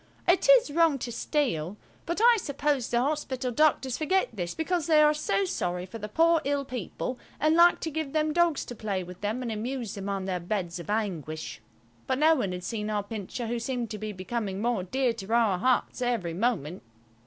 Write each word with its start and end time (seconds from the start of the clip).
It 0.27 0.49
is 0.49 0.71
wrong 0.71 0.97
to 0.97 1.11
steal, 1.11 1.77
but 2.07 2.19
I 2.19 2.37
suppose 2.37 2.89
the 2.89 2.99
hospital 2.99 3.51
doctors 3.51 3.99
forget 3.99 4.29
this 4.33 4.55
because 4.55 4.87
they 4.87 4.99
are 4.99 5.13
so 5.13 5.45
sorry 5.45 5.85
for 5.85 5.99
the 5.99 6.09
poor 6.09 6.41
ill 6.43 6.65
people 6.65 7.19
and 7.39 7.55
like 7.55 7.79
to 7.81 7.91
give 7.91 8.11
them 8.11 8.33
dogs 8.33 8.65
to 8.65 8.75
play 8.75 9.03
with 9.03 9.21
them 9.21 9.43
and 9.43 9.51
amuse 9.51 9.93
them 9.93 10.09
on 10.09 10.25
their 10.25 10.39
beds 10.39 10.79
of 10.79 10.89
anguish. 10.89 11.61
But 12.07 12.17
no 12.17 12.33
one 12.33 12.51
had 12.51 12.63
seen 12.63 12.89
our 12.89 13.03
Pincher, 13.03 13.45
who 13.45 13.59
seemed 13.59 13.91
to 13.91 13.99
be 13.99 14.11
becoming 14.11 14.59
more 14.59 14.81
dear 14.81 15.13
to 15.13 15.31
our 15.33 15.59
hearts 15.59 16.01
every 16.01 16.33
moment. 16.33 16.81